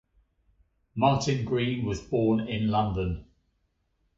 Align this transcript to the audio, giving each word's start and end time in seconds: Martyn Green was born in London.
Martyn 0.95 1.45
Green 1.45 1.85
was 1.85 2.01
born 2.01 2.39
in 2.39 2.69
London. 2.69 3.25